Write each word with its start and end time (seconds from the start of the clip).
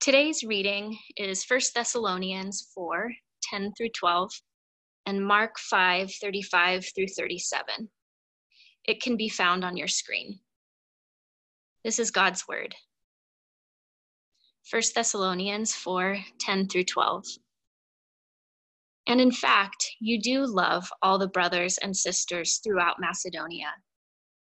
Today's 0.00 0.42
reading 0.42 0.98
is 1.16 1.44
1 1.48 1.60
Thessalonians 1.74 2.70
4 2.74 3.12
10 3.42 3.72
through 3.76 3.90
12 3.90 4.30
and 5.06 5.24
Mark 5.24 5.58
5 5.58 6.12
35 6.20 6.86
through 6.94 7.06
37. 7.06 7.88
It 8.84 9.00
can 9.00 9.16
be 9.16 9.28
found 9.28 9.64
on 9.64 9.76
your 9.76 9.88
screen. 9.88 10.40
This 11.84 11.98
is 11.98 12.10
God's 12.10 12.48
word. 12.48 12.74
1 14.70 14.82
Thessalonians 14.94 15.74
4 15.74 16.18
10 16.40 16.68
through 16.68 16.84
12. 16.84 17.24
And 19.06 19.20
in 19.20 19.32
fact, 19.32 19.86
you 20.00 20.20
do 20.20 20.46
love 20.46 20.88
all 21.02 21.18
the 21.18 21.28
brothers 21.28 21.78
and 21.78 21.96
sisters 21.96 22.60
throughout 22.62 23.00
Macedonia. 23.00 23.72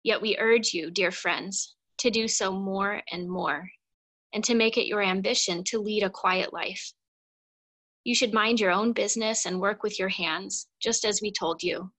Yet 0.03 0.21
we 0.23 0.39
urge 0.39 0.73
you, 0.73 0.91
dear 0.91 1.11
friends, 1.11 1.77
to 1.99 2.11
do 2.11 2.29
so 2.29 2.53
more 2.53 3.03
and 3.11 3.29
more, 3.29 3.69
and 4.33 4.45
to 4.45 4.55
make 4.55 4.77
it 4.77 4.87
your 4.87 5.03
ambition 5.03 5.65
to 5.65 5.81
lead 5.81 6.03
a 6.03 6.11
quiet 6.11 6.53
life. 6.53 6.93
You 8.05 8.15
should 8.15 8.33
mind 8.33 8.61
your 8.61 8.71
own 8.71 8.93
business 8.93 9.47
and 9.47 9.61
work 9.61 9.83
with 9.83 9.99
your 9.99 10.09
hands, 10.09 10.69
just 10.81 11.05
as 11.05 11.21
we 11.21 11.31
told 11.31 11.63
you, 11.63 11.91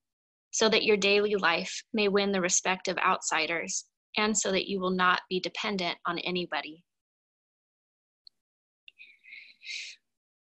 so 0.52 0.68
that 0.70 0.84
your 0.84 0.98
daily 0.98 1.36
life 1.36 1.84
may 1.94 2.08
win 2.08 2.32
the 2.32 2.42
respect 2.42 2.88
of 2.88 2.98
outsiders, 2.98 3.86
and 4.18 4.38
so 4.38 4.52
that 4.52 4.68
you 4.68 4.80
will 4.80 4.92
not 4.92 5.22
be 5.30 5.40
dependent 5.40 5.98
on 6.06 6.20
anybody. 6.20 6.84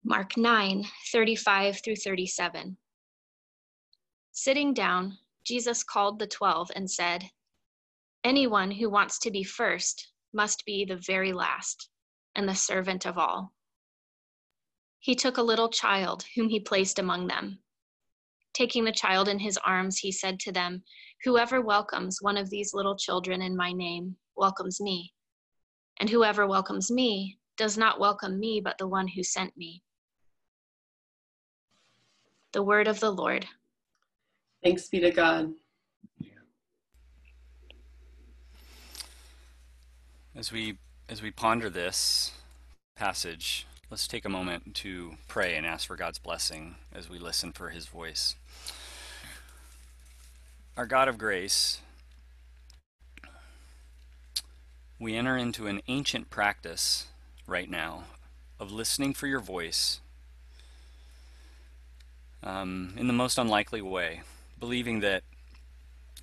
Mark 0.05 0.37
9, 0.37 0.85
35 1.13 1.83
through 1.83 1.97
37. 1.97 2.77
Sitting 4.33 4.73
down, 4.73 5.19
Jesus 5.45 5.83
called 5.83 6.19
the 6.19 6.27
twelve 6.27 6.71
and 6.77 6.89
said, 6.89 7.25
Anyone 8.23 8.71
who 8.71 8.89
wants 8.89 9.19
to 9.21 9.31
be 9.31 9.43
first 9.43 10.13
must 10.33 10.65
be 10.65 10.85
the 10.85 10.97
very 10.97 11.33
last 11.33 11.89
and 12.35 12.49
the 12.49 12.55
servant 12.55 13.07
of 13.07 13.19
all. 13.19 13.53
He 15.01 15.15
took 15.15 15.37
a 15.37 15.43
little 15.43 15.69
child 15.69 16.25
whom 16.35 16.49
he 16.49 16.61
placed 16.61 16.99
among 16.99 17.29
them. 17.29 17.59
Taking 18.53 18.85
the 18.85 18.93
child 18.93 19.29
in 19.29 19.39
his 19.39 19.59
arms, 19.59 19.99
he 19.99 20.11
said 20.11 20.41
to 20.41 20.53
them, 20.53 20.83
Whoever 21.25 21.61
welcomes 21.61 22.19
one 22.21 22.37
of 22.37 22.51
these 22.51 22.75
little 22.75 22.97
children 22.97 23.43
in 23.43 23.57
my 23.57 23.73
name 23.73 24.17
welcomes 24.37 24.81
me. 24.81 25.13
And 26.01 26.11
whoever 26.11 26.47
welcomes 26.47 26.91
me 26.91 27.39
does 27.57 27.77
not 27.77 28.01
welcome 28.01 28.39
me, 28.39 28.61
but 28.61 28.79
the 28.79 28.87
one 28.87 29.09
who 29.09 29.23
sent 29.23 29.57
me. 29.57 29.83
The 32.53 32.63
word 32.63 32.89
of 32.89 33.01
the 33.01 33.11
Lord. 33.11 33.47
Thanks 34.63 34.89
be 34.89 35.01
to 35.01 35.11
God. 35.11 35.53
As 40.39 40.53
we 40.53 40.77
as 41.09 41.21
we 41.21 41.33
ponder 41.33 41.69
this 41.69 42.31
passage, 42.95 43.67
let's 43.91 44.07
take 44.07 44.25
a 44.25 44.29
moment 44.29 44.73
to 44.77 45.15
pray 45.27 45.57
and 45.57 45.67
ask 45.67 45.85
for 45.85 45.97
God's 45.97 46.21
blessing 46.21 46.77
as 46.95 47.11
we 47.11 47.19
listen 47.19 47.51
for 47.51 47.71
his 47.71 47.87
voice. 47.87 48.37
Our 50.77 50.87
God 50.87 51.09
of 51.09 51.19
grace, 51.19 51.81
we 55.01 55.17
enter 55.17 55.37
into 55.37 55.67
an 55.67 55.81
ancient 55.89 56.31
practice 56.31 57.09
right 57.49 57.69
now 57.69 58.05
of 58.61 58.71
listening 58.71 59.15
for 59.15 59.27
your 59.27 59.41
voice 59.41 59.99
um, 62.45 62.95
in 62.97 63.09
the 63.09 63.13
most 63.13 63.39
unlikely 63.39 63.83
way, 63.83 64.21
believing 64.61 65.01
that 65.01 65.25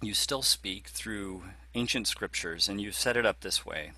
you 0.02 0.14
still 0.14 0.42
speak 0.42 0.88
through 0.88 1.44
ancient 1.74 2.08
scriptures 2.08 2.70
and 2.70 2.80
you've 2.80 2.96
set 2.96 3.18
it 3.18 3.26
up 3.26 3.42
this 3.42 3.66
way 3.66 3.92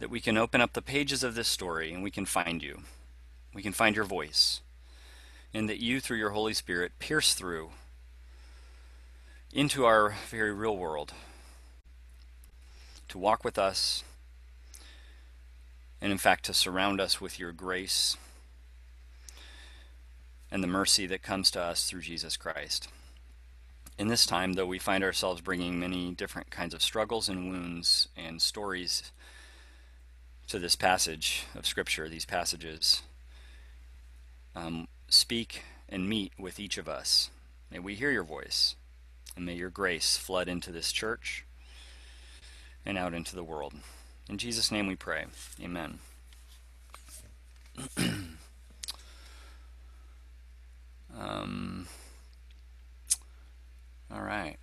that 0.00 0.10
we 0.10 0.20
can 0.20 0.38
open 0.38 0.60
up 0.60 0.72
the 0.72 0.82
pages 0.82 1.22
of 1.22 1.34
this 1.34 1.46
story 1.46 1.92
and 1.92 2.02
we 2.02 2.10
can 2.10 2.24
find 2.24 2.62
you. 2.62 2.80
We 3.54 3.62
can 3.62 3.72
find 3.72 3.94
your 3.94 4.06
voice. 4.06 4.62
And 5.52 5.68
that 5.68 5.80
you, 5.80 6.00
through 6.00 6.16
your 6.16 6.30
Holy 6.30 6.54
Spirit, 6.54 6.92
pierce 6.98 7.34
through 7.34 7.70
into 9.52 9.84
our 9.84 10.14
very 10.28 10.52
real 10.52 10.76
world 10.76 11.12
to 13.08 13.18
walk 13.18 13.44
with 13.44 13.58
us 13.58 14.02
and, 16.00 16.10
in 16.10 16.18
fact, 16.18 16.44
to 16.46 16.54
surround 16.54 17.00
us 17.00 17.20
with 17.20 17.38
your 17.38 17.52
grace 17.52 18.16
and 20.50 20.62
the 20.62 20.68
mercy 20.68 21.06
that 21.06 21.22
comes 21.22 21.50
to 21.50 21.60
us 21.60 21.84
through 21.84 22.00
Jesus 22.00 22.36
Christ. 22.36 22.88
In 23.98 24.08
this 24.08 24.24
time, 24.24 24.54
though 24.54 24.66
we 24.66 24.78
find 24.78 25.04
ourselves 25.04 25.42
bringing 25.42 25.78
many 25.78 26.12
different 26.12 26.50
kinds 26.50 26.72
of 26.72 26.80
struggles 26.80 27.28
and 27.28 27.50
wounds 27.50 28.08
and 28.16 28.40
stories 28.40 29.10
to 30.50 30.58
this 30.58 30.74
passage 30.74 31.44
of 31.54 31.64
Scripture, 31.64 32.08
these 32.08 32.24
passages, 32.24 33.02
um, 34.56 34.88
speak 35.08 35.62
and 35.88 36.08
meet 36.08 36.32
with 36.36 36.58
each 36.58 36.76
of 36.76 36.88
us. 36.88 37.30
May 37.70 37.78
we 37.78 37.94
hear 37.94 38.10
your 38.10 38.24
voice, 38.24 38.74
and 39.36 39.46
may 39.46 39.54
your 39.54 39.70
grace 39.70 40.16
flood 40.16 40.48
into 40.48 40.72
this 40.72 40.90
church 40.90 41.44
and 42.84 42.98
out 42.98 43.14
into 43.14 43.36
the 43.36 43.44
world. 43.44 43.74
In 44.28 44.38
Jesus' 44.38 44.72
name 44.72 44.88
we 44.88 44.96
pray. 44.96 45.26
Amen. 45.62 46.00
Um, 51.18 51.86
all 54.10 54.22
right. 54.22 54.56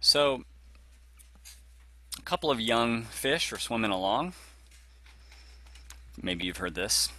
So, 0.00 0.42
couple 2.32 2.50
of 2.50 2.62
young 2.62 3.02
fish 3.02 3.52
are 3.52 3.58
swimming 3.58 3.90
along. 3.90 4.32
Maybe 6.22 6.46
you've 6.46 6.56
heard 6.56 6.74
this. 6.74 7.10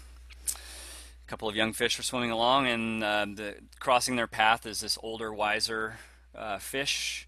A 0.47 1.29
couple 1.29 1.47
of 1.47 1.56
young 1.56 1.72
fish 1.72 2.00
are 2.00 2.03
swimming 2.03 2.31
along, 2.31 2.66
and 2.66 3.03
uh, 3.03 3.28
the, 3.31 3.57
crossing 3.79 4.16
their 4.16 4.25
path 4.25 4.66
is 4.66 4.79
this 4.79 4.97
older, 5.03 5.31
wiser 5.31 6.00
uh, 6.35 6.57
fish 6.57 7.28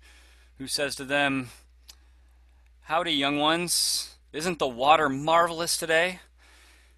who 0.57 0.65
says 0.65 0.95
to 0.95 1.05
them, 1.05 1.49
Howdy, 2.85 3.11
young 3.11 3.37
ones. 3.37 4.15
Isn't 4.33 4.57
the 4.57 4.67
water 4.67 5.07
marvelous 5.07 5.77
today? 5.77 6.21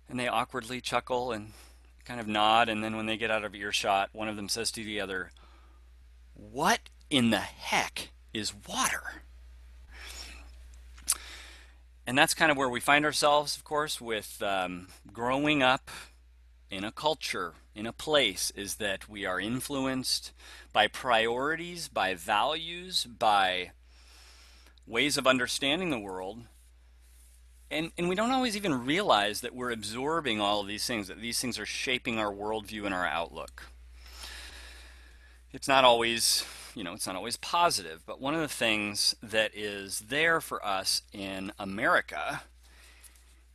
And 0.08 0.18
they 0.18 0.30
awkwardly 0.30 0.80
chuckle 0.80 1.34
and 1.34 1.52
kind 2.06 2.22
of 2.22 2.30
nod, 2.30 2.70
and 2.70 2.82
then 2.82 2.96
when 2.96 3.08
they 3.08 3.18
get 3.18 3.30
out 3.30 3.44
of 3.44 3.54
earshot, 3.54 4.12
one 4.14 4.30
of 4.30 4.38
them 4.38 4.48
says 4.48 4.72
to 4.72 4.86
the 4.86 5.02
other, 5.02 5.32
What 6.34 6.80
in 7.10 7.32
the 7.32 7.40
heck 7.40 8.12
is 8.34 8.54
water? 8.66 9.24
And 12.08 12.18
that's 12.18 12.34
kind 12.34 12.50
of 12.50 12.58
where 12.58 12.70
we 12.70 12.80
find 12.80 13.06
ourselves, 13.06 13.56
of 13.56 13.64
course, 13.64 14.02
with 14.02 14.42
um, 14.42 14.88
growing 15.14 15.62
up 15.62 15.92
in 16.72 16.84
a 16.84 16.92
culture, 16.92 17.54
in 17.76 17.86
a 17.86 17.94
place, 17.94 18.52
is 18.56 18.76
that 18.76 19.08
we 19.08 19.26
are 19.26 19.40
influenced 19.40 20.32
by 20.74 20.88
priorities, 20.88 21.88
by 21.88 22.16
values, 22.16 23.06
by 23.06 23.72
ways 24.88 25.18
of 25.18 25.28
understanding 25.28 25.92
the 25.92 26.00
world 26.00 26.46
and, 27.70 27.92
and 27.98 28.08
we 28.08 28.16
don't 28.16 28.32
always 28.32 28.56
even 28.56 28.86
realize 28.86 29.42
that 29.42 29.54
we're 29.54 29.72
absorbing 29.72 30.40
all 30.40 30.62
of 30.62 30.68
these 30.68 30.86
things, 30.86 31.10
that 31.10 31.20
these 31.20 31.40
things 31.40 31.60
are 31.60 31.66
shaping 31.66 32.18
our 32.18 32.32
worldview 32.32 32.86
and 32.86 32.94
our 32.94 33.06
outlook. 33.06 33.64
It's 35.52 35.68
not 35.68 35.84
always, 35.84 36.46
you 36.78 36.84
know, 36.84 36.94
it's 36.94 37.08
not 37.08 37.16
always 37.16 37.38
positive, 37.38 38.04
but 38.06 38.22
one 38.22 38.36
of 38.36 38.42
the 38.42 38.48
things 38.48 39.16
that 39.24 39.52
is 39.56 40.02
there 40.02 40.40
for 40.40 40.66
us 40.66 41.02
in 41.12 41.52
America 41.58 42.44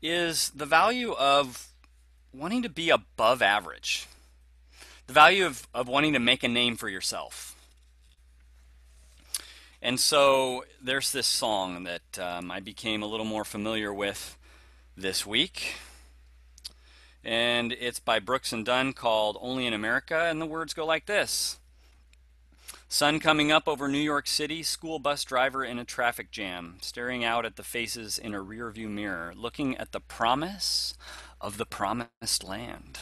is 0.00 0.50
the 0.50 0.66
value 0.66 1.12
of 1.12 1.68
wanting 2.34 2.62
to 2.62 2.68
be 2.68 2.90
above 2.90 3.40
average, 3.40 4.06
the 5.06 5.12
value 5.12 5.46
of, 5.46 5.68
of 5.72 5.86
wanting 5.86 6.12
to 6.12 6.18
make 6.18 6.42
a 6.42 6.48
name 6.48 6.76
for 6.76 6.88
yourself 6.88 7.52
and 9.84 9.98
so 9.98 10.64
there's 10.80 11.10
this 11.10 11.26
song 11.26 11.82
that 11.84 12.18
um, 12.18 12.52
I 12.52 12.60
became 12.60 13.02
a 13.02 13.06
little 13.06 13.26
more 13.26 13.44
familiar 13.44 13.92
with 13.92 14.38
this 14.96 15.26
week. 15.26 15.74
And 17.24 17.72
it's 17.72 17.98
by 17.98 18.20
Brooks 18.20 18.52
and 18.52 18.64
Dunn 18.64 18.92
called 18.92 19.36
Only 19.40 19.66
in 19.66 19.72
America. 19.72 20.16
And 20.16 20.40
the 20.40 20.46
words 20.46 20.72
go 20.72 20.86
like 20.86 21.06
this 21.06 21.58
Sun 22.92 23.20
coming 23.20 23.50
up 23.50 23.66
over 23.68 23.88
New 23.88 23.96
York 23.96 24.26
City, 24.26 24.62
school 24.62 24.98
bus 24.98 25.24
driver 25.24 25.64
in 25.64 25.78
a 25.78 25.84
traffic 25.84 26.30
jam, 26.30 26.76
staring 26.82 27.24
out 27.24 27.46
at 27.46 27.56
the 27.56 27.62
faces 27.62 28.18
in 28.18 28.34
a 28.34 28.44
rearview 28.44 28.86
mirror, 28.86 29.32
looking 29.34 29.74
at 29.78 29.92
the 29.92 29.98
promise 29.98 30.92
of 31.40 31.56
the 31.56 31.64
promised 31.64 32.44
land. 32.44 32.98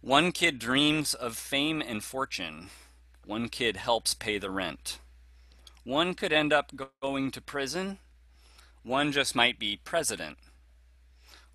One 0.00 0.30
kid 0.30 0.60
dreams 0.60 1.12
of 1.12 1.36
fame 1.36 1.82
and 1.82 2.04
fortune. 2.04 2.70
One 3.26 3.48
kid 3.48 3.76
helps 3.78 4.14
pay 4.14 4.38
the 4.38 4.48
rent. 4.48 5.00
One 5.82 6.14
could 6.14 6.32
end 6.32 6.52
up 6.52 6.70
going 7.02 7.32
to 7.32 7.40
prison. 7.40 7.98
One 8.84 9.10
just 9.10 9.34
might 9.34 9.58
be 9.58 9.80
president. 9.82 10.38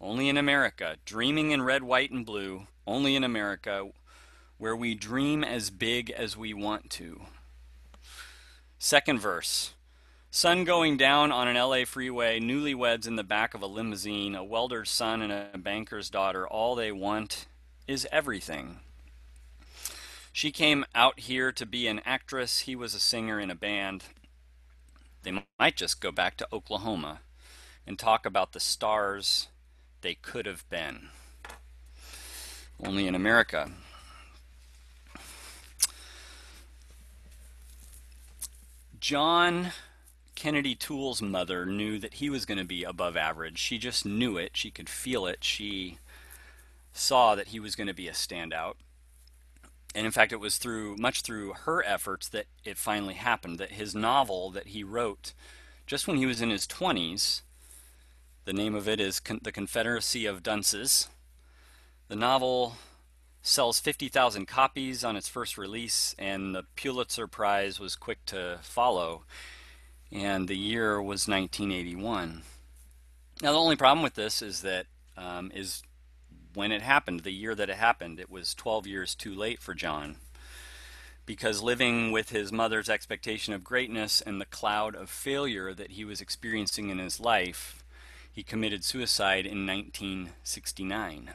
Only 0.01 0.27
in 0.27 0.35
America, 0.35 0.97
dreaming 1.05 1.51
in 1.51 1.61
red, 1.61 1.83
white, 1.83 2.11
and 2.11 2.25
blue. 2.25 2.67
Only 2.85 3.15
in 3.15 3.23
America, 3.23 3.91
where 4.63 4.77
we 4.77 4.95
dream 4.95 5.43
as 5.43 5.69
big 5.69 6.09
as 6.09 6.37
we 6.37 6.53
want 6.53 6.89
to. 6.89 7.19
Second 8.79 9.19
verse 9.19 9.73
Sun 10.31 10.63
going 10.63 10.95
down 10.95 11.33
on 11.33 11.49
an 11.49 11.57
LA 11.57 11.83
freeway, 11.83 12.39
newlyweds 12.39 13.05
in 13.05 13.17
the 13.17 13.25
back 13.25 13.53
of 13.53 13.61
a 13.61 13.65
limousine, 13.65 14.35
a 14.35 14.41
welder's 14.41 14.89
son 14.89 15.21
and 15.21 15.33
a 15.33 15.57
banker's 15.57 16.09
daughter, 16.09 16.47
all 16.47 16.75
they 16.75 16.93
want 16.93 17.45
is 17.89 18.07
everything. 18.09 18.79
She 20.31 20.49
came 20.49 20.85
out 20.95 21.19
here 21.19 21.51
to 21.51 21.65
be 21.65 21.85
an 21.89 21.99
actress, 22.05 22.59
he 22.59 22.73
was 22.73 22.95
a 22.95 23.01
singer 23.01 23.41
in 23.41 23.51
a 23.51 23.55
band. 23.55 24.05
They 25.23 25.43
might 25.59 25.75
just 25.75 25.99
go 25.99 26.09
back 26.09 26.37
to 26.37 26.47
Oklahoma 26.53 27.19
and 27.85 27.99
talk 27.99 28.25
about 28.25 28.53
the 28.53 28.61
stars 28.61 29.49
they 29.99 30.15
could 30.15 30.45
have 30.45 30.63
been. 30.69 31.09
Only 32.81 33.07
in 33.07 33.13
America. 33.13 33.69
John 39.03 39.73
Kennedy 40.33 40.75
Toole's 40.75 41.21
mother 41.21 41.65
knew 41.65 41.99
that 41.99 42.13
he 42.13 42.29
was 42.29 42.45
going 42.45 42.57
to 42.57 42.63
be 42.63 42.85
above 42.85 43.17
average. 43.17 43.57
She 43.57 43.77
just 43.77 44.05
knew 44.05 44.37
it. 44.37 44.55
She 44.55 44.71
could 44.71 44.87
feel 44.87 45.27
it. 45.27 45.43
She 45.43 45.97
saw 46.93 47.35
that 47.35 47.49
he 47.49 47.59
was 47.59 47.75
going 47.75 47.87
to 47.87 47.93
be 47.93 48.07
a 48.07 48.13
standout. 48.13 48.75
And 49.93 50.05
in 50.05 50.13
fact, 50.13 50.31
it 50.31 50.39
was 50.39 50.55
through 50.55 50.95
much 50.95 51.19
through 51.19 51.51
her 51.65 51.83
efforts 51.85 52.29
that 52.29 52.45
it 52.63 52.77
finally 52.77 53.15
happened. 53.15 53.59
That 53.59 53.71
his 53.71 53.93
novel 53.93 54.49
that 54.51 54.67
he 54.67 54.85
wrote 54.85 55.33
just 55.85 56.07
when 56.07 56.15
he 56.15 56.25
was 56.25 56.41
in 56.41 56.49
his 56.49 56.65
20s, 56.65 57.41
the 58.45 58.53
name 58.53 58.73
of 58.73 58.87
it 58.87 59.01
is 59.01 59.19
Con- 59.19 59.41
The 59.41 59.51
Confederacy 59.51 60.25
of 60.25 60.43
Dunces. 60.43 61.09
The 62.07 62.15
novel 62.15 62.77
sells 63.43 63.79
50,000 63.79 64.47
copies 64.47 65.03
on 65.03 65.15
its 65.15 65.27
first 65.27 65.57
release, 65.57 66.15
and 66.17 66.55
the 66.55 66.63
Pulitzer 66.75 67.27
Prize 67.27 67.79
was 67.79 67.95
quick 67.95 68.25
to 68.25 68.57
follow 68.63 69.23
and 70.13 70.47
the 70.47 70.57
year 70.57 71.01
was 71.01 71.27
1981. 71.27 72.43
Now, 73.41 73.51
the 73.51 73.57
only 73.57 73.75
problem 73.75 74.03
with 74.03 74.13
this 74.13 74.41
is 74.41 74.61
that 74.61 74.85
um, 75.17 75.51
is 75.53 75.81
when 76.53 76.71
it 76.71 76.83
happened, 76.83 77.21
the 77.21 77.31
year 77.31 77.55
that 77.55 77.69
it 77.69 77.77
happened, 77.77 78.19
it 78.19 78.29
was 78.29 78.53
12 78.53 78.85
years 78.85 79.15
too 79.15 79.33
late 79.33 79.59
for 79.59 79.73
John. 79.73 80.17
Because 81.25 81.63
living 81.63 82.11
with 82.11 82.29
his 82.29 82.51
mother's 82.51 82.89
expectation 82.89 83.53
of 83.53 83.63
greatness 83.63 84.21
and 84.21 84.39
the 84.39 84.45
cloud 84.45 84.95
of 84.95 85.09
failure 85.09 85.73
that 85.73 85.91
he 85.91 86.05
was 86.05 86.21
experiencing 86.21 86.89
in 86.89 86.99
his 86.99 87.19
life, 87.19 87.83
he 88.31 88.43
committed 88.43 88.83
suicide 88.83 89.45
in 89.45 89.65
1969. 89.65 91.31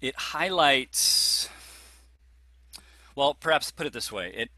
It 0.00 0.14
highlights, 0.16 1.48
well, 3.16 3.34
perhaps 3.34 3.72
put 3.72 3.86
it 3.86 3.92
this 3.92 4.12
way 4.12 4.32
it 4.32 4.50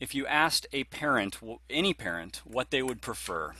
if 0.00 0.14
you 0.14 0.26
asked 0.26 0.66
a 0.72 0.84
parent, 0.84 1.38
any 1.68 1.94
parent, 1.94 2.40
what 2.44 2.70
they 2.70 2.82
would 2.82 3.02
prefer 3.02 3.52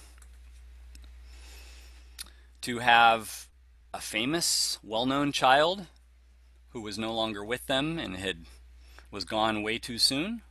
to 2.62 2.78
have 2.78 3.46
a 3.92 4.00
famous, 4.00 4.78
well 4.82 5.06
known 5.06 5.30
child 5.32 5.86
who 6.70 6.80
was 6.80 6.98
no 6.98 7.12
longer 7.14 7.44
with 7.44 7.66
them 7.66 7.98
and 7.98 8.16
had 8.16 8.46
was 9.10 9.24
gone 9.24 9.62
way 9.62 9.78
too 9.78 9.98
soon, 9.98 10.42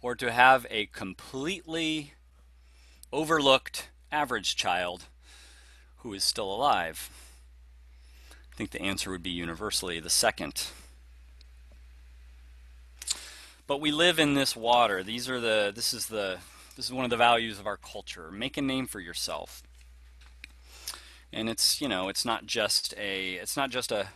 or 0.00 0.14
to 0.14 0.32
have 0.32 0.66
a 0.70 0.86
completely 0.86 2.14
overlooked 3.12 3.90
average 4.10 4.56
child 4.56 5.04
who 5.98 6.14
is 6.14 6.24
still 6.24 6.52
alive? 6.52 7.10
I 8.56 8.58
think 8.58 8.70
the 8.70 8.80
answer 8.80 9.10
would 9.10 9.22
be 9.22 9.28
universally 9.28 10.00
the 10.00 10.08
second. 10.08 10.68
But 13.66 13.82
we 13.82 13.90
live 13.90 14.18
in 14.18 14.32
this 14.32 14.56
water. 14.56 15.02
These 15.02 15.28
are 15.28 15.38
the 15.38 15.70
this 15.74 15.92
is 15.92 16.06
the 16.06 16.38
this 16.74 16.86
is 16.86 16.92
one 16.92 17.04
of 17.04 17.10
the 17.10 17.18
values 17.18 17.58
of 17.58 17.66
our 17.66 17.76
culture. 17.76 18.30
Make 18.30 18.56
a 18.56 18.62
name 18.62 18.86
for 18.86 18.98
yourself. 18.98 19.62
And 21.34 21.50
it's, 21.50 21.82
you 21.82 21.88
know, 21.88 22.08
it's 22.08 22.24
not 22.24 22.46
just 22.46 22.94
a 22.96 23.34
it's 23.34 23.58
not 23.58 23.68
just 23.68 23.92
a 23.92 24.08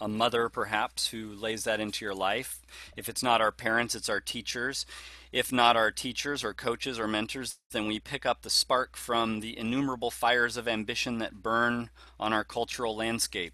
a 0.00 0.08
mother 0.08 0.48
perhaps 0.48 1.08
who 1.08 1.34
lays 1.34 1.64
that 1.64 1.78
into 1.78 2.06
your 2.06 2.14
life. 2.14 2.62
If 2.96 3.10
it's 3.10 3.22
not 3.22 3.42
our 3.42 3.52
parents, 3.52 3.94
it's 3.94 4.08
our 4.08 4.20
teachers. 4.20 4.86
If 5.30 5.52
not 5.52 5.76
our 5.76 5.90
teachers 5.90 6.42
or 6.42 6.54
coaches 6.54 6.98
or 6.98 7.06
mentors, 7.06 7.58
then 7.72 7.86
we 7.86 8.00
pick 8.00 8.24
up 8.24 8.40
the 8.40 8.50
spark 8.50 8.96
from 8.96 9.40
the 9.40 9.58
innumerable 9.58 10.10
fires 10.10 10.56
of 10.56 10.66
ambition 10.66 11.18
that 11.18 11.42
burn 11.42 11.90
on 12.18 12.32
our 12.32 12.44
cultural 12.44 12.96
landscape 12.96 13.52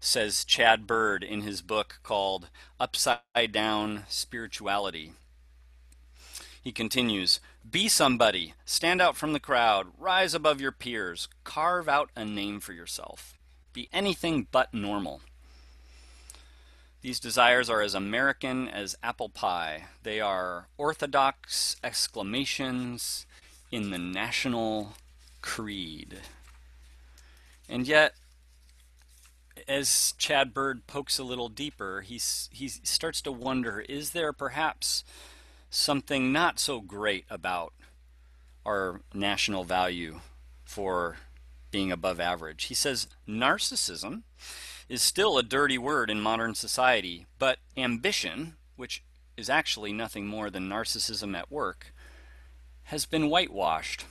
says 0.00 0.44
Chad 0.44 0.86
Bird 0.86 1.22
in 1.24 1.42
his 1.42 1.62
book 1.62 2.00
called 2.02 2.48
Upside 2.78 3.52
Down 3.52 4.04
Spirituality. 4.08 5.12
He 6.62 6.72
continues 6.72 7.40
Be 7.68 7.88
somebody, 7.88 8.54
stand 8.64 9.00
out 9.00 9.16
from 9.16 9.32
the 9.32 9.40
crowd, 9.40 9.88
rise 9.98 10.34
above 10.34 10.60
your 10.60 10.72
peers, 10.72 11.28
carve 11.44 11.88
out 11.88 12.10
a 12.16 12.24
name 12.24 12.60
for 12.60 12.72
yourself. 12.72 13.34
Be 13.72 13.88
anything 13.92 14.48
but 14.50 14.74
normal. 14.74 15.20
These 17.02 17.20
desires 17.20 17.70
are 17.70 17.82
as 17.82 17.94
American 17.94 18.66
as 18.66 18.96
apple 19.00 19.28
pie. 19.28 19.84
They 20.02 20.20
are 20.20 20.66
orthodox 20.76 21.76
exclamations 21.84 23.26
in 23.70 23.90
the 23.90 23.98
national 23.98 24.94
creed. 25.42 26.18
And 27.68 27.86
yet, 27.86 28.14
as 29.68 30.14
Chad 30.18 30.54
Bird 30.54 30.86
pokes 30.86 31.18
a 31.18 31.24
little 31.24 31.48
deeper, 31.48 32.02
he's, 32.02 32.48
he 32.52 32.68
starts 32.68 33.20
to 33.22 33.32
wonder 33.32 33.80
is 33.80 34.10
there 34.10 34.32
perhaps 34.32 35.04
something 35.70 36.32
not 36.32 36.58
so 36.58 36.80
great 36.80 37.24
about 37.28 37.72
our 38.64 39.00
national 39.12 39.64
value 39.64 40.20
for 40.64 41.16
being 41.70 41.90
above 41.90 42.20
average? 42.20 42.64
He 42.64 42.74
says 42.74 43.08
narcissism 43.28 44.22
is 44.88 45.02
still 45.02 45.36
a 45.36 45.42
dirty 45.42 45.78
word 45.78 46.10
in 46.10 46.20
modern 46.20 46.54
society, 46.54 47.26
but 47.38 47.58
ambition, 47.76 48.56
which 48.76 49.02
is 49.36 49.50
actually 49.50 49.92
nothing 49.92 50.26
more 50.26 50.48
than 50.48 50.68
narcissism 50.68 51.36
at 51.36 51.50
work, 51.50 51.92
has 52.84 53.04
been 53.04 53.28
whitewashed. 53.28 54.06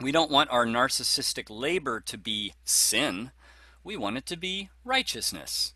We 0.00 0.12
don't 0.12 0.30
want 0.30 0.50
our 0.50 0.66
narcissistic 0.66 1.46
labor 1.48 2.00
to 2.00 2.18
be 2.18 2.52
sin 2.64 3.32
we 3.82 3.96
want 3.96 4.16
it 4.16 4.26
to 4.26 4.36
be 4.36 4.70
righteousness. 4.84 5.74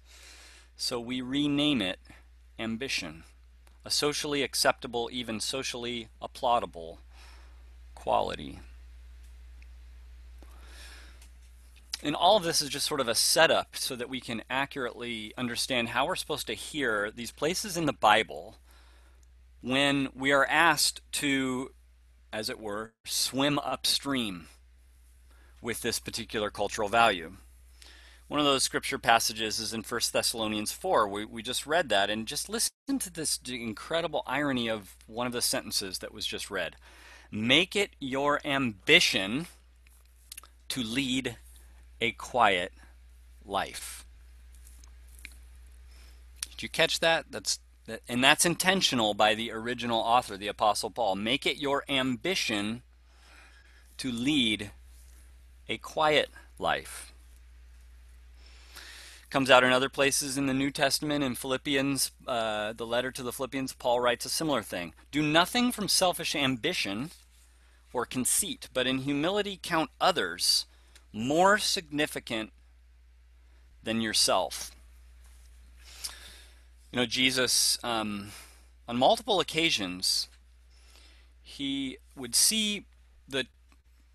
So 0.76 1.00
we 1.00 1.20
rename 1.20 1.80
it 1.80 1.98
ambition, 2.58 3.24
a 3.84 3.90
socially 3.90 4.42
acceptable, 4.42 5.08
even 5.12 5.40
socially 5.40 6.08
applaudable 6.22 6.98
quality. 7.94 8.60
And 12.02 12.14
all 12.14 12.36
of 12.36 12.42
this 12.42 12.60
is 12.60 12.68
just 12.68 12.86
sort 12.86 13.00
of 13.00 13.08
a 13.08 13.14
setup 13.14 13.76
so 13.76 13.96
that 13.96 14.10
we 14.10 14.20
can 14.20 14.42
accurately 14.50 15.32
understand 15.38 15.88
how 15.88 16.06
we're 16.06 16.16
supposed 16.16 16.46
to 16.48 16.54
hear 16.54 17.10
these 17.10 17.32
places 17.32 17.78
in 17.78 17.86
the 17.86 17.94
Bible 17.94 18.56
when 19.62 20.10
we 20.14 20.30
are 20.30 20.44
asked 20.44 21.00
to, 21.12 21.70
as 22.30 22.50
it 22.50 22.60
were, 22.60 22.92
swim 23.06 23.58
upstream 23.60 24.48
with 25.62 25.80
this 25.80 25.98
particular 25.98 26.50
cultural 26.50 26.90
value. 26.90 27.36
One 28.26 28.40
of 28.40 28.46
those 28.46 28.62
scripture 28.62 28.98
passages 28.98 29.58
is 29.58 29.74
in 29.74 29.82
1 29.82 30.00
Thessalonians 30.12 30.72
4. 30.72 31.08
We, 31.08 31.24
we 31.26 31.42
just 31.42 31.66
read 31.66 31.90
that, 31.90 32.08
and 32.08 32.26
just 32.26 32.48
listen 32.48 32.70
to 32.98 33.10
this 33.12 33.38
incredible 33.46 34.22
irony 34.26 34.68
of 34.68 34.96
one 35.06 35.26
of 35.26 35.32
the 35.34 35.42
sentences 35.42 35.98
that 35.98 36.14
was 36.14 36.26
just 36.26 36.50
read. 36.50 36.76
Make 37.30 37.76
it 37.76 37.90
your 38.00 38.40
ambition 38.44 39.46
to 40.68 40.82
lead 40.82 41.36
a 42.00 42.12
quiet 42.12 42.72
life. 43.44 44.06
Did 46.50 46.62
you 46.62 46.68
catch 46.70 47.00
that? 47.00 47.26
That's 47.30 47.58
that, 47.86 48.00
and 48.08 48.24
that's 48.24 48.46
intentional 48.46 49.12
by 49.12 49.34
the 49.34 49.52
original 49.52 50.00
author, 50.00 50.38
the 50.38 50.48
Apostle 50.48 50.88
Paul. 50.88 51.16
Make 51.16 51.44
it 51.44 51.58
your 51.58 51.84
ambition 51.90 52.82
to 53.98 54.10
lead 54.10 54.70
a 55.68 55.76
quiet 55.76 56.30
life 56.58 57.13
comes 59.34 59.50
out 59.50 59.64
in 59.64 59.72
other 59.72 59.88
places 59.88 60.38
in 60.38 60.46
the 60.46 60.54
New 60.54 60.70
Testament. 60.70 61.24
In 61.24 61.34
Philippians, 61.34 62.12
uh, 62.24 62.72
the 62.72 62.86
letter 62.86 63.10
to 63.10 63.20
the 63.20 63.32
Philippians, 63.32 63.72
Paul 63.72 63.98
writes 63.98 64.24
a 64.24 64.28
similar 64.28 64.62
thing 64.62 64.94
Do 65.10 65.22
nothing 65.22 65.72
from 65.72 65.88
selfish 65.88 66.36
ambition 66.36 67.10
or 67.92 68.06
conceit, 68.06 68.68
but 68.72 68.86
in 68.86 68.98
humility 68.98 69.58
count 69.60 69.90
others 70.00 70.66
more 71.12 71.58
significant 71.58 72.52
than 73.82 74.00
yourself. 74.00 74.70
You 76.92 77.00
know, 77.00 77.06
Jesus, 77.06 77.76
um, 77.82 78.28
on 78.86 78.96
multiple 78.96 79.40
occasions, 79.40 80.28
he 81.42 81.98
would 82.14 82.36
see 82.36 82.84
the 83.28 83.46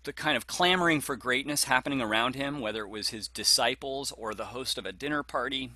the 0.04 0.12
kind 0.12 0.36
of 0.36 0.46
clamoring 0.46 1.00
for 1.00 1.16
greatness 1.16 1.64
happening 1.64 2.00
around 2.00 2.34
him, 2.34 2.60
whether 2.60 2.82
it 2.82 2.88
was 2.88 3.08
his 3.08 3.28
disciples 3.28 4.12
or 4.12 4.34
the 4.34 4.46
host 4.46 4.78
of 4.78 4.86
a 4.86 4.92
dinner 4.92 5.22
party, 5.22 5.70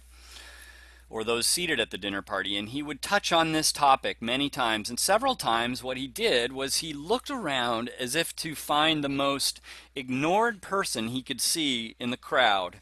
or 1.11 1.23
those 1.23 1.47
seated 1.47 1.79
at 1.79 1.91
the 1.91 1.99
dinner 1.99 2.23
party, 2.23 2.57
and 2.57 2.71
he 2.71 2.83
would 2.83 3.03
touch 3.03 3.33
on 3.33 3.53
this 3.53 3.71
topic 3.71 4.23
many 4.23 4.49
times. 4.49 4.89
And 4.89 4.99
several 4.99 5.37
times, 5.37 5.83
what 5.83 5.97
he 5.97 6.07
did 6.07 6.53
was 6.53 6.77
he 6.77 6.93
looked 6.93 7.31
around 7.31 7.91
as 8.01 8.15
if 8.15 8.35
to 8.37 8.55
find 8.55 9.05
the 9.05 9.09
most 9.09 9.61
ignored 9.95 10.63
person 10.63 11.09
he 11.09 11.23
could 11.23 11.41
see 11.41 11.95
in 12.01 12.11
the 12.11 12.17
crowd. 12.17 12.81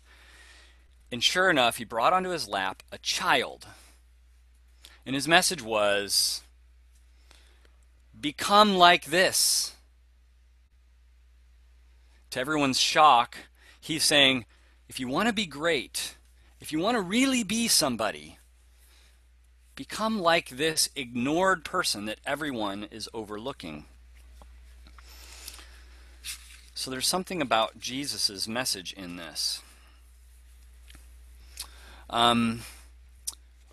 And 1.10 1.22
sure 1.22 1.50
enough, 1.50 1.76
he 1.76 1.84
brought 1.84 2.12
onto 2.12 2.30
his 2.30 2.48
lap 2.48 2.82
a 2.90 2.98
child. 2.98 3.66
And 5.04 5.14
his 5.14 5.28
message 5.28 5.62
was 5.62 6.42
Become 8.18 8.76
like 8.76 9.06
this. 9.06 9.71
To 12.32 12.40
everyone's 12.40 12.80
shock, 12.80 13.36
he's 13.78 14.04
saying, 14.04 14.46
If 14.88 14.98
you 14.98 15.06
want 15.06 15.28
to 15.28 15.34
be 15.34 15.44
great, 15.44 16.16
if 16.60 16.72
you 16.72 16.78
want 16.78 16.96
to 16.96 17.02
really 17.02 17.42
be 17.42 17.68
somebody, 17.68 18.38
become 19.76 20.18
like 20.18 20.48
this 20.48 20.88
ignored 20.96 21.62
person 21.62 22.06
that 22.06 22.20
everyone 22.24 22.84
is 22.90 23.06
overlooking. 23.12 23.84
So 26.74 26.90
there's 26.90 27.06
something 27.06 27.42
about 27.42 27.78
Jesus' 27.78 28.48
message 28.48 28.94
in 28.94 29.16
this. 29.16 29.60
Um, 32.08 32.62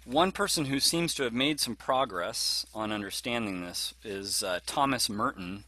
one 0.04 0.34
person 0.34 0.66
who 0.66 0.82
seems 0.82 1.14
to 1.14 1.24
have 1.24 1.32
made 1.32 1.62
some 1.62 1.78
progress 1.78 2.66
on 2.76 2.92
understanding 2.92 3.62
this 3.62 3.94
is 4.04 4.44
uh, 4.44 4.60
Thomas 4.66 5.10
Merton, 5.10 5.64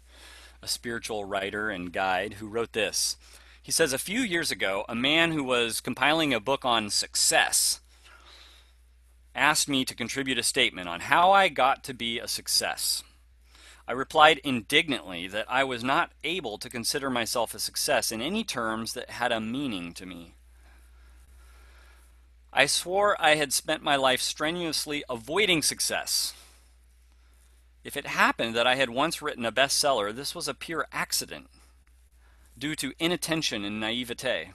a 0.62 0.68
spiritual 0.68 1.26
writer 1.26 1.70
and 1.70 1.92
guide, 1.92 2.34
who 2.34 2.48
wrote 2.48 2.74
this. 2.74 3.18
He 3.62 3.72
says 3.72 3.94
a 3.94 3.98
few 3.98 4.22
years 4.22 4.52
ago, 4.52 4.86
a 4.90 4.96
man 4.96 5.32
who 5.32 5.44
was 5.44 5.82
compiling 5.82 6.34
a 6.34 6.40
book 6.40 6.66
on 6.66 6.90
success 6.90 7.80
asked 9.34 9.70
me 9.70 9.86
to 9.86 9.96
contribute 9.96 10.38
a 10.38 10.44
statement 10.44 10.88
on 10.90 11.02
how 11.02 11.32
I 11.32 11.48
got 11.48 11.84
to 11.86 11.94
be 11.94 12.20
a 12.20 12.28
success. 12.28 13.04
I 13.88 13.94
replied 13.94 14.40
indignantly 14.44 15.28
that 15.28 15.46
I 15.50 15.64
was 15.64 15.84
not 15.84 16.12
able 16.24 16.58
to 16.60 16.70
consider 16.70 17.10
myself 17.10 17.54
a 17.54 17.60
success 17.60 18.12
in 18.12 18.22
any 18.22 18.44
terms 18.44 18.94
that 18.94 19.10
had 19.10 19.32
a 19.32 19.42
meaning 19.42 19.94
to 19.94 20.06
me. 20.06 20.36
I 22.54 22.66
swore 22.66 23.16
I 23.20 23.36
had 23.36 23.54
spent 23.54 23.82
my 23.82 23.96
life 23.96 24.22
strenuously 24.22 25.04
avoiding 25.10 25.62
success. 25.62 26.34
If 27.84 27.98
it 27.98 28.08
happened 28.08 28.56
that 28.56 28.68
I 28.68 28.76
had 28.76 28.90
once 28.90 29.22
written 29.22 29.46
a 29.46 29.52
bestseller, 29.52 30.14
this 30.14 30.36
was 30.36 30.48
a 30.48 30.54
pure 30.54 30.88
accident 30.92 31.48
due 32.58 32.76
to 32.76 32.94
inattention 33.00 33.66
and 33.66 33.80
naivete. 33.80 34.52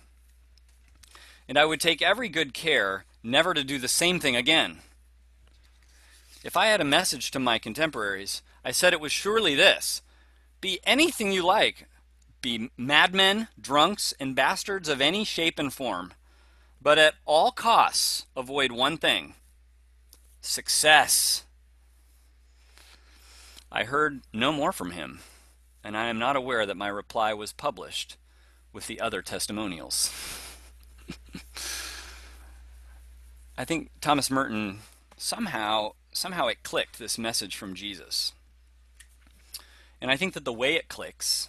And 1.49 1.59
I 1.59 1.65
would 1.65 1.81
take 1.81 2.03
every 2.03 2.29
good 2.29 2.55
care 2.55 3.05
never 3.23 3.55
to 3.55 3.65
do 3.65 3.79
the 3.79 3.89
same 3.89 4.21
thing 4.21 4.37
again. 4.37 4.79
If 6.45 6.57
I 6.57 6.67
had 6.67 6.81
a 6.81 6.85
message 6.85 7.31
to 7.33 7.41
my 7.41 7.59
contemporaries, 7.59 8.43
I 8.65 8.71
said 8.71 8.93
it 8.93 9.01
was 9.01 9.13
surely 9.13 9.55
this 9.55 10.03
Be 10.61 10.79
anything 10.85 11.33
you 11.33 11.45
like, 11.45 11.87
be 12.41 12.71
madmen, 12.77 13.49
drunks, 13.61 14.15
and 14.21 14.37
bastards 14.37 14.89
of 14.89 15.01
any 15.01 15.25
shape 15.25 15.59
and 15.59 15.73
form, 15.73 16.15
but 16.81 16.99
at 16.99 17.15
all 17.25 17.51
costs 17.51 18.27
avoid 18.37 18.71
one 18.71 18.97
thing 18.97 19.35
success. 20.41 21.46
I 23.71 23.85
heard 23.85 24.21
no 24.33 24.53
more 24.53 24.73
from 24.73 24.93
him 24.93 25.21
and 25.87 25.97
I 25.97 26.07
am 26.07 26.19
not 26.19 26.35
aware 26.35 26.67
that 26.67 26.77
my 26.77 26.89
reply 26.89 27.33
was 27.33 27.53
published 27.53 28.17
with 28.73 28.89
the 28.89 29.01
other 29.01 29.23
testimonials. 29.23 30.13
I 33.57 33.65
think 33.65 33.91
Thomas 34.01 34.29
Merton 34.29 34.81
somehow 35.17 35.93
somehow 36.13 36.49
it 36.49 36.65
clicked 36.65 36.99
this 36.99 37.17
message 37.17 37.57
from 37.57 37.75
Jesus. 37.75 38.33
And 40.01 40.11
I 40.11 40.17
think 40.17 40.35
that 40.35 40.45
the 40.45 40.53
way 40.53 40.75
it 40.75 40.89
clicks, 40.89 41.49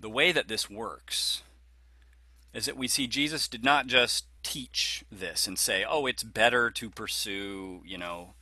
the 0.00 0.08
way 0.08 0.32
that 0.32 0.48
this 0.48 0.70
works, 0.70 1.42
is 2.54 2.64
that 2.64 2.78
we 2.78 2.88
see 2.88 3.06
Jesus 3.06 3.46
did 3.46 3.62
not 3.62 3.88
just 3.88 4.24
teach 4.42 5.04
this 5.12 5.46
and 5.46 5.58
say, 5.58 5.84
"Oh, 5.86 6.06
it's 6.06 6.22
better 6.22 6.70
to 6.70 6.88
pursue, 6.88 7.82
you 7.84 7.98
know, 7.98 8.32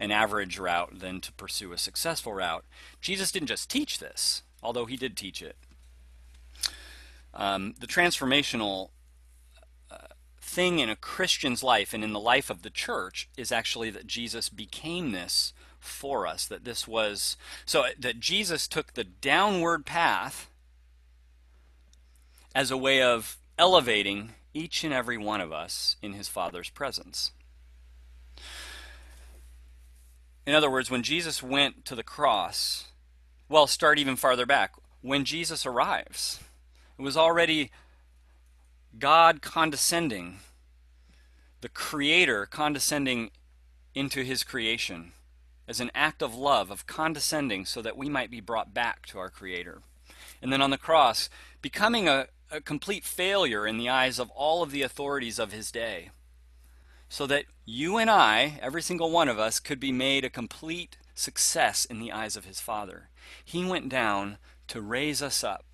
an 0.00 0.10
average 0.10 0.58
route 0.58 0.98
than 0.98 1.20
to 1.20 1.32
pursue 1.34 1.72
a 1.72 1.78
successful 1.78 2.32
route. 2.32 2.64
Jesus 3.00 3.30
didn't 3.30 3.48
just 3.48 3.70
teach 3.70 3.98
this, 3.98 4.42
although 4.62 4.86
he 4.86 4.96
did 4.96 5.16
teach 5.16 5.42
it. 5.42 5.56
Um, 7.34 7.74
the 7.78 7.86
transformational 7.86 8.88
uh, 9.90 10.08
thing 10.40 10.78
in 10.78 10.88
a 10.88 10.96
Christian's 10.96 11.62
life 11.62 11.92
and 11.92 12.02
in 12.02 12.12
the 12.12 12.18
life 12.18 12.48
of 12.50 12.62
the 12.62 12.70
church 12.70 13.28
is 13.36 13.52
actually 13.52 13.90
that 13.90 14.06
Jesus 14.06 14.48
became 14.48 15.12
this 15.12 15.52
for 15.78 16.26
us. 16.26 16.46
That 16.46 16.64
this 16.64 16.88
was 16.88 17.36
so 17.66 17.84
that 17.98 18.20
Jesus 18.20 18.66
took 18.66 18.94
the 18.94 19.04
downward 19.04 19.84
path 19.84 20.48
as 22.54 22.70
a 22.70 22.76
way 22.76 23.02
of 23.02 23.36
elevating 23.58 24.32
each 24.54 24.82
and 24.82 24.92
every 24.92 25.18
one 25.18 25.40
of 25.40 25.52
us 25.52 25.96
in 26.02 26.14
his 26.14 26.26
Father's 26.26 26.70
presence. 26.70 27.32
In 30.46 30.54
other 30.54 30.70
words, 30.70 30.90
when 30.90 31.02
Jesus 31.02 31.42
went 31.42 31.84
to 31.84 31.94
the 31.94 32.02
cross, 32.02 32.88
well, 33.48 33.66
start 33.66 33.98
even 33.98 34.16
farther 34.16 34.46
back. 34.46 34.72
When 35.02 35.24
Jesus 35.24 35.66
arrives, 35.66 36.40
it 36.98 37.02
was 37.02 37.16
already 37.16 37.70
God 38.98 39.42
condescending, 39.42 40.38
the 41.60 41.68
Creator 41.68 42.46
condescending 42.46 43.30
into 43.94 44.22
His 44.22 44.42
creation 44.42 45.12
as 45.68 45.80
an 45.80 45.90
act 45.94 46.22
of 46.22 46.34
love, 46.34 46.70
of 46.70 46.86
condescending, 46.86 47.64
so 47.64 47.80
that 47.82 47.96
we 47.96 48.08
might 48.08 48.30
be 48.30 48.40
brought 48.40 48.74
back 48.74 49.06
to 49.06 49.18
our 49.18 49.30
Creator. 49.30 49.82
And 50.42 50.52
then 50.52 50.62
on 50.62 50.70
the 50.70 50.78
cross, 50.78 51.28
becoming 51.62 52.08
a, 52.08 52.26
a 52.50 52.60
complete 52.60 53.04
failure 53.04 53.66
in 53.66 53.78
the 53.78 53.88
eyes 53.88 54.18
of 54.18 54.30
all 54.30 54.62
of 54.62 54.72
the 54.72 54.82
authorities 54.82 55.38
of 55.38 55.52
His 55.52 55.70
day 55.70 56.10
so 57.10 57.26
that 57.26 57.44
you 57.66 57.98
and 57.98 58.08
I, 58.08 58.58
every 58.62 58.80
single 58.80 59.10
one 59.10 59.28
of 59.28 59.38
us, 59.38 59.58
could 59.58 59.80
be 59.80 59.90
made 59.90 60.24
a 60.24 60.30
complete 60.30 60.96
success 61.12 61.84
in 61.84 61.98
the 61.98 62.12
eyes 62.12 62.36
of 62.36 62.44
his 62.44 62.60
Father. 62.60 63.08
He 63.44 63.64
went 63.64 63.88
down 63.88 64.38
to 64.68 64.80
raise 64.80 65.20
us 65.20 65.42
up. 65.42 65.66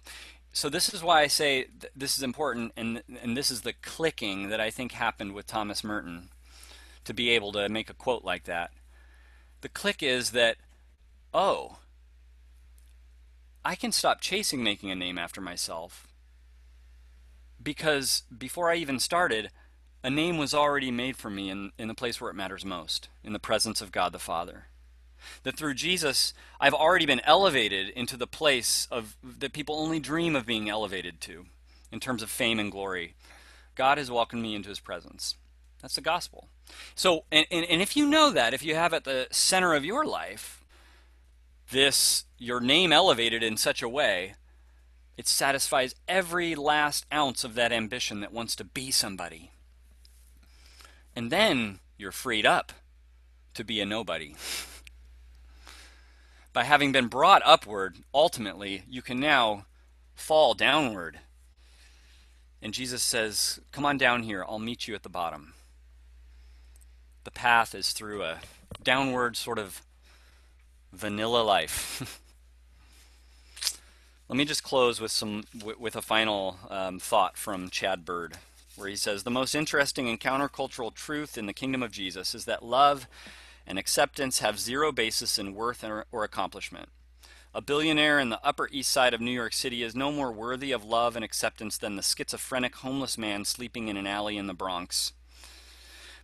So 0.55 0.71
this 0.71 0.93
is 0.93 1.03
why 1.03 1.21
I 1.21 1.27
say 1.27 1.65
th- 1.65 1.93
this 1.95 2.17
is 2.17 2.23
important, 2.23 2.73
and 2.75 3.03
and 3.23 3.37
this 3.37 3.51
is 3.51 3.61
the 3.61 3.75
clicking 3.75 4.49
that 4.49 4.61
I 4.61 4.71
think 4.71 4.93
happened 4.93 5.35
with 5.35 5.47
Thomas 5.47 5.85
Merton 5.85 6.31
to 7.05 7.13
be 7.13 7.29
able 7.29 7.53
to 7.53 7.69
make 7.69 7.91
a 7.91 7.95
quote 7.95 8.25
like 8.25 8.45
that. 8.45 8.71
The 9.61 9.69
click 9.69 10.03
is 10.03 10.31
that, 10.31 10.57
oh, 11.35 11.77
I 13.63 13.75
can 13.75 13.93
stop 13.93 14.23
chasing 14.23 14.65
making 14.65 14.91
a 14.91 14.95
name 14.95 15.19
after 15.19 15.43
myself 15.43 16.07
because 17.63 18.23
before 18.37 18.71
I 18.71 18.77
even 18.77 18.99
started, 18.99 19.51
a 20.07 20.11
name 20.11 20.39
was 20.39 20.55
already 20.55 20.93
made 20.93 21.17
for 21.17 21.29
me 21.29 21.51
in, 21.51 21.73
in 21.81 21.89
the 21.89 21.95
place 21.95 22.21
where 22.21 22.31
it 22.31 22.37
matters 22.37 22.65
most, 22.65 23.09
in 23.25 23.33
the 23.33 23.41
presence 23.41 23.81
of 23.81 23.91
God 23.91 24.13
the 24.13 24.21
Father. 24.21 24.67
That 25.43 25.57
through 25.57 25.75
Jesus, 25.75 26.33
I've 26.61 26.75
already 26.75 27.07
been 27.07 27.23
elevated 27.25 27.89
into 27.89 28.17
the 28.17 28.29
place 28.29 28.87
of 28.89 29.17
that 29.25 29.53
people 29.53 29.75
only 29.75 29.99
dream 29.99 30.37
of 30.37 30.47
being 30.47 30.71
elevated 30.71 31.21
to 31.23 31.47
in 31.91 31.99
terms 31.99 32.23
of 32.23 32.31
fame 32.31 32.61
and 32.61 32.71
glory. 32.71 33.15
God 33.75 33.99
has 33.99 34.09
welcomed 34.09 34.43
me 34.43 34.55
into 34.55 34.69
his 34.69 34.79
presence. 34.79 35.35
That's 35.83 35.97
the 35.97 36.03
gospel. 36.03 36.47
So, 36.95 37.25
and, 37.33 37.45
and, 37.51 37.67
and 37.69 37.83
if 37.83 37.97
you 37.97 38.07
know 38.07 38.31
that, 38.31 38.55
if 38.55 38.63
you 38.63 38.77
have 38.77 38.95
at 38.95 39.03
the 39.03 39.27
center 39.33 39.75
of 39.75 39.85
your 39.85 40.05
life 40.05 40.65
this, 41.73 42.27
your 42.39 42.61
name 42.61 42.93
elevated 42.93 43.43
in 43.43 43.57
such 43.57 43.83
a 43.83 43.89
way, 43.89 44.37
it 45.17 45.27
satisfies 45.27 45.97
every 46.07 46.55
last 46.55 47.07
ounce 47.13 47.43
of 47.43 47.57
that 47.57 47.73
ambition 47.73 48.21
that 48.21 48.33
wants 48.33 48.55
to 48.55 48.63
be 48.63 48.93
somebody 48.93 49.51
and 51.17 51.33
then 51.33 51.81
you're 51.97 52.13
freed 52.13 52.45
up 52.45 52.73
to 53.55 53.65
be 53.65 53.81
a 53.81 53.87
nobody. 53.87 54.37
By 56.53 56.65
having 56.65 56.93
been 56.93 57.09
brought 57.09 57.43
upward, 57.45 57.97
ultimately, 58.15 58.83
you 58.89 59.01
can 59.01 59.19
now 59.19 59.65
fall 60.15 60.55
downward. 60.55 61.19
And 62.63 62.75
Jesus 62.75 63.03
says, 63.03 63.61
Come 63.73 63.87
on 63.87 63.97
down 63.97 64.23
here, 64.23 64.45
I'll 64.47 64.59
meet 64.59 64.87
you 64.87 64.95
at 64.95 65.03
the 65.03 65.09
bottom. 65.09 65.55
The 67.25 67.31
path 67.31 67.75
is 67.75 67.93
through 67.93 68.23
a 68.23 68.41
downward 68.83 69.37
sort 69.37 69.59
of 69.59 69.83
vanilla 70.93 71.43
life. 71.43 72.21
Let 74.29 74.37
me 74.37 74.45
just 74.45 74.63
close 74.63 75.01
with 75.01 75.13
some 75.13 75.45
with 75.79 75.97
a 75.97 76.03
final 76.03 76.59
um, 76.69 76.99
thought 76.99 77.37
from 77.37 77.71
Chad 77.71 78.05
Bird 78.05 78.37
where 78.77 78.89
he 78.89 78.97
says 78.97 79.23
the 79.23 79.31
most 79.31 79.55
interesting 79.55 80.09
and 80.09 80.21
countercultural 80.21 80.95
truth 80.95 81.37
in 81.39 81.47
the 81.47 81.53
kingdom 81.53 81.83
of 81.83 81.91
Jesus 81.91 82.35
is 82.35 82.45
that 82.45 82.65
love 82.65 83.09
and 83.67 83.79
acceptance 83.79 84.39
have 84.39 84.59
zero 84.61 84.93
basis 84.93 85.39
in 85.39 85.55
worth 85.55 85.85
or 85.85 86.25
accomplishment. 86.25 86.89
A 87.55 87.63
billionaire 87.63 88.21
in 88.21 88.29
the 88.29 88.45
Upper 88.45 88.69
East 88.71 88.93
Side 88.93 89.15
of 89.15 89.21
New 89.21 89.31
York 89.31 89.55
City 89.55 89.83
is 89.83 89.97
no 89.97 90.13
more 90.13 90.31
worthy 90.31 90.73
of 90.73 90.85
love 90.85 91.17
and 91.17 91.25
acceptance 91.25 91.79
than 91.79 91.97
the 91.97 92.03
schizophrenic 92.03 92.77
homeless 92.77 93.17
man 93.17 93.45
sleeping 93.47 93.89
in 93.89 93.97
an 93.97 94.07
alley 94.07 94.37
in 94.37 94.47
the 94.47 94.55
Bronx. 94.55 95.13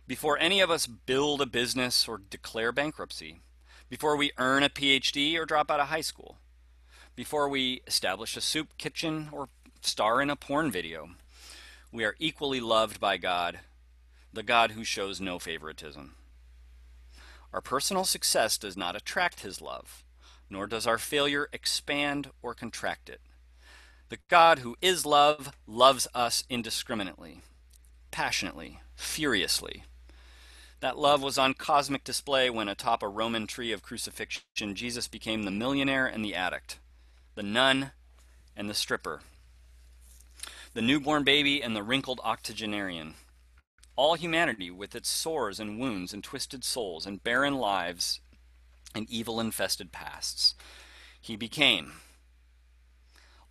before 0.07 0.37
any 0.37 0.59
of 0.59 0.69
us 0.69 0.87
build 0.87 1.41
a 1.41 1.45
business 1.45 2.07
or 2.07 2.17
declare 2.29 2.71
bankruptcy, 2.71 3.39
before 3.89 4.15
we 4.15 4.31
earn 4.37 4.63
a 4.63 4.69
PhD 4.69 5.37
or 5.37 5.45
drop 5.45 5.71
out 5.71 5.79
of 5.79 5.87
high 5.87 6.01
school, 6.01 6.37
before 7.15 7.47
we 7.47 7.81
establish 7.87 8.35
a 8.35 8.41
soup 8.41 8.77
kitchen 8.77 9.29
or 9.31 9.49
star 9.81 10.21
in 10.21 10.29
a 10.29 10.35
porn 10.35 10.71
video. 10.71 11.11
We 11.93 12.05
are 12.05 12.15
equally 12.17 12.59
loved 12.59 12.99
by 12.99 13.17
God, 13.17 13.59
the 14.33 14.41
God 14.41 14.71
who 14.71 14.83
shows 14.83 15.21
no 15.21 15.37
favoritism. 15.37 16.15
Our 17.53 17.61
personal 17.61 18.03
success 18.03 18.57
does 18.57 18.75
not 18.75 18.95
attract 18.95 19.41
his 19.41 19.61
love, 19.61 20.03
nor 20.49 20.65
does 20.65 20.87
our 20.87 20.97
failure 20.97 21.49
expand 21.53 22.31
or 22.41 22.55
contract 22.55 23.09
it. 23.09 23.21
The 24.09 24.17
God 24.27 24.59
who 24.59 24.75
is 24.81 25.05
love 25.05 25.51
loves 25.67 26.07
us 26.15 26.45
indiscriminately, 26.49 27.41
passionately, 28.09 28.79
furiously. 28.95 29.83
That 30.79 30.97
love 30.97 31.21
was 31.21 31.37
on 31.37 31.53
cosmic 31.53 32.03
display 32.03 32.49
when 32.49 32.69
atop 32.69 33.03
a 33.03 33.07
Roman 33.07 33.45
tree 33.45 33.71
of 33.71 33.83
crucifixion, 33.83 34.73
Jesus 34.73 35.07
became 35.07 35.43
the 35.43 35.51
millionaire 35.51 36.07
and 36.07 36.25
the 36.25 36.33
addict, 36.33 36.79
the 37.35 37.43
nun 37.43 37.91
and 38.57 38.67
the 38.67 38.73
stripper, 38.73 39.21
the 40.73 40.81
newborn 40.81 41.23
baby 41.23 41.61
and 41.61 41.75
the 41.75 41.83
wrinkled 41.83 42.19
octogenarian. 42.23 43.13
All 43.95 44.15
humanity, 44.15 44.71
with 44.71 44.95
its 44.95 45.09
sores 45.09 45.59
and 45.59 45.79
wounds 45.79 46.13
and 46.13 46.23
twisted 46.23 46.63
souls 46.63 47.05
and 47.05 47.23
barren 47.23 47.55
lives 47.55 48.19
and 48.95 49.09
evil 49.09 49.39
infested 49.39 49.91
pasts. 49.91 50.55
He 51.21 51.35
became 51.35 51.93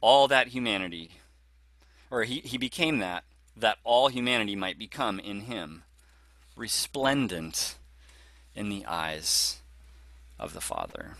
all 0.00 0.26
that 0.28 0.48
humanity, 0.48 1.12
or 2.10 2.24
he, 2.24 2.40
he 2.40 2.58
became 2.58 2.98
that, 2.98 3.24
that 3.56 3.78
all 3.84 4.08
humanity 4.08 4.56
might 4.56 4.78
become 4.78 5.20
in 5.20 5.42
him, 5.42 5.84
resplendent 6.56 7.76
in 8.54 8.68
the 8.68 8.84
eyes 8.86 9.60
of 10.38 10.54
the 10.54 10.60
Father. 10.60 11.16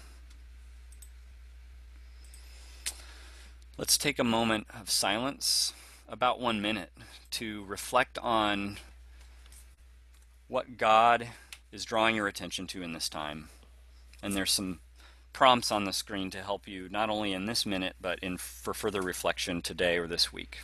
Let's 3.79 3.97
take 3.97 4.19
a 4.19 4.25
moment 4.25 4.67
of 4.79 4.91
silence, 4.91 5.73
about 6.09 6.41
one 6.41 6.61
minute, 6.61 6.91
to 7.33 7.65
reflect 7.65 8.19
on 8.19 8.79
what 10.49 10.77
God 10.77 11.29
is 11.71 11.85
drawing 11.85 12.17
your 12.17 12.29
attention 12.29 12.67
to 12.69 12.83
in 12.83 12.93
this 12.93 13.09
time. 13.09 13.49
And 14.23 14.35
there's 14.35 14.53
some 14.53 14.81
prompts 15.33 15.73
on 15.73 15.85
the 15.85 15.93
screen 15.93 16.31
to 16.31 16.43
help 16.43 16.69
you 16.69 16.89
not 16.91 17.09
only 17.09 17.33
in 17.33 17.47
this 17.47 17.65
minute 17.65 17.97
but 18.01 18.19
in 18.19 18.37
for 18.37 18.75
further 18.75 19.01
reflection 19.01 19.63
today 19.63 19.97
or 19.97 20.07
this 20.07 20.33
week. 20.33 20.59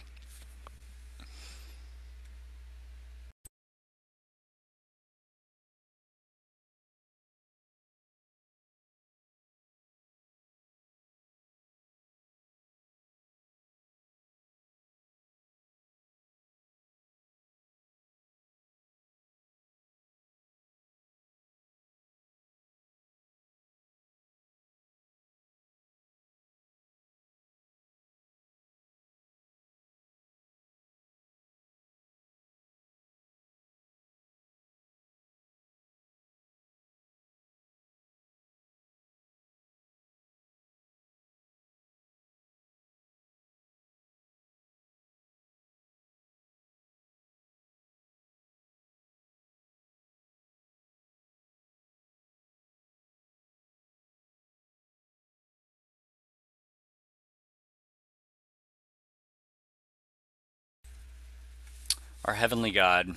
Our 62.28 62.34
Heavenly 62.34 62.72
God, 62.72 63.14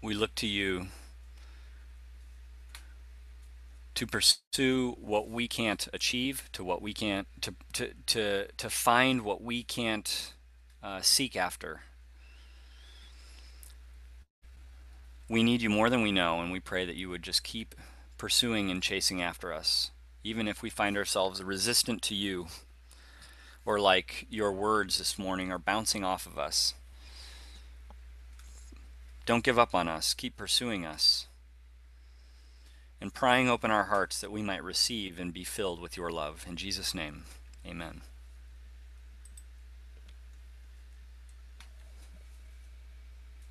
we 0.00 0.14
look 0.14 0.34
to 0.36 0.46
you 0.46 0.86
to 3.94 4.06
pursue 4.06 4.96
what 4.98 5.28
we 5.28 5.46
can't 5.46 5.86
achieve, 5.92 6.48
to 6.54 6.64
what 6.64 6.80
we 6.80 6.94
can't, 6.94 7.28
to, 7.42 7.54
to, 7.74 7.90
to, 8.06 8.46
to 8.52 8.70
find 8.70 9.20
what 9.26 9.42
we 9.42 9.62
can't 9.62 10.32
uh, 10.82 11.02
seek 11.02 11.36
after. 11.36 11.82
We 15.28 15.42
need 15.42 15.60
you 15.60 15.68
more 15.68 15.90
than 15.90 16.00
we 16.00 16.12
know, 16.12 16.40
and 16.40 16.50
we 16.50 16.60
pray 16.60 16.86
that 16.86 16.96
you 16.96 17.10
would 17.10 17.22
just 17.22 17.44
keep 17.44 17.74
pursuing 18.16 18.70
and 18.70 18.82
chasing 18.82 19.20
after 19.20 19.52
us, 19.52 19.90
even 20.24 20.48
if 20.48 20.62
we 20.62 20.70
find 20.70 20.96
ourselves 20.96 21.42
resistant 21.42 22.00
to 22.04 22.14
you, 22.14 22.46
or 23.66 23.78
like 23.78 24.26
your 24.30 24.50
words 24.50 24.96
this 24.96 25.18
morning 25.18 25.52
are 25.52 25.58
bouncing 25.58 26.04
off 26.04 26.24
of 26.24 26.38
us. 26.38 26.72
Don't 29.24 29.44
give 29.44 29.58
up 29.58 29.74
on 29.74 29.88
us. 29.88 30.14
Keep 30.14 30.36
pursuing 30.36 30.84
us. 30.84 31.26
And 33.00 33.12
prying 33.12 33.48
open 33.48 33.70
our 33.70 33.84
hearts 33.84 34.20
that 34.20 34.30
we 34.30 34.42
might 34.42 34.62
receive 34.62 35.18
and 35.18 35.32
be 35.32 35.44
filled 35.44 35.80
with 35.80 35.96
your 35.96 36.10
love. 36.10 36.44
In 36.48 36.56
Jesus' 36.56 36.94
name, 36.94 37.24
amen. 37.66 38.02